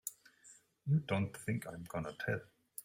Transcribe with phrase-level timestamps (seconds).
[0.87, 2.39] You don't think I'm gonna tell!